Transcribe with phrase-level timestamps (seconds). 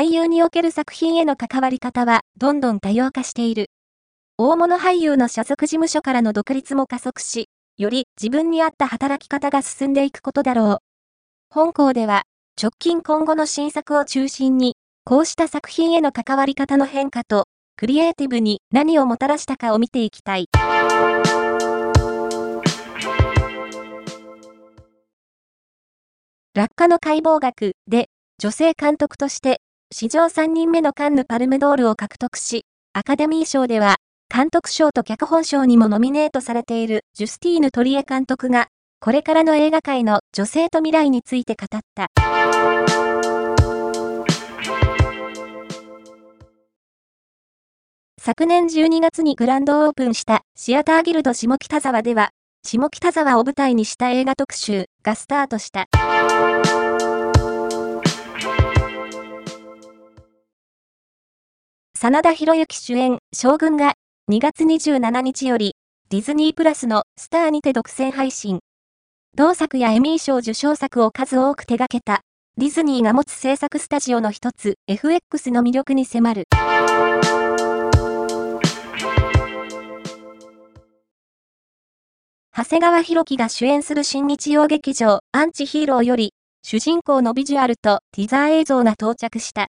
[0.00, 3.66] 俳優における作品への関わり方はどんどん多様化している。
[4.38, 10.78] 大物俳優の所属事務所からの独立も加速し、より自分に合った働き方が進んでいくことだろう。
[11.50, 12.22] 本校では、
[12.58, 17.44] 直近今後の新作を中心に、こうした作品への関わり方の変化と、
[17.76, 20.46] クリエイティブに何をもたらしたかを見ていきたい。
[26.54, 29.60] 落下の解剖学で、女性監督として
[29.92, 33.96] 史上3人目のカンヌ・パルムドールを獲得し、アカデミー賞では、
[34.32, 38.68] 監督賞と脚本賞にもノミネートされているジュスティーヌ・トリエ監督が、
[39.00, 42.06] これからの映画界の女性と未来について語った。
[48.20, 52.30] 昨年12月にグランドオープンしたシアターギルド下北沢では、
[52.62, 55.88] 下北沢を舞台にした映画特集がスタートした。
[62.02, 63.92] 真田広之主演、将軍が
[64.32, 65.74] 2月27日より
[66.08, 68.60] ディズニープラスのスターにて独占配信。
[69.36, 72.22] 同作やエミー賞受賞作を数多く手掛けた
[72.56, 76.44] ディズニーが持つ制作スタジオの一つ FX の魅力に迫る。
[82.56, 86.32] 長谷川博己が主演する新日曜劇場アンチヒーローより
[86.62, 89.66] 主人公のビジュアルとティザー映像が到着した。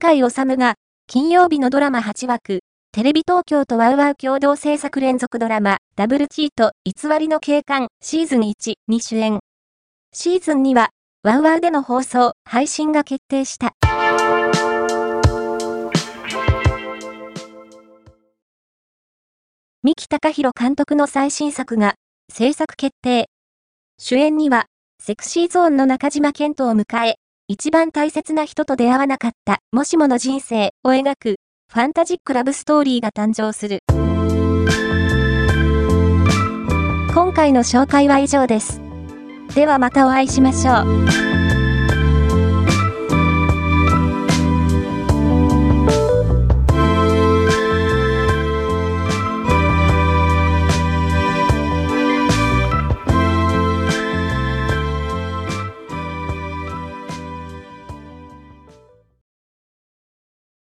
[0.00, 0.74] 井治が、
[1.08, 2.60] 金曜日のドラマ8枠、
[2.92, 9.40] テレビ東京とワウワウ共同制作連続ドラマ、ダブルチート、偽りの警官、シーズン1に主演。
[10.14, 10.90] シーズン2は、
[11.24, 13.72] ワウワウでの放送、配信が決定した。
[19.82, 21.96] 三木隆弘監督の最新作が、
[22.32, 23.28] 制作決定。
[23.98, 24.66] 主演には、
[25.02, 27.16] セクシーゾーンの中島健人を迎え、
[27.50, 31.36] 一番大切な人と出会わなかったもしもの人生を描く
[31.72, 33.78] ファンタジックラブストーリーが誕生する。
[37.14, 38.82] 今回の紹介は以上です。
[39.54, 40.82] ではまたお会いしましょ
[41.24, 41.27] う。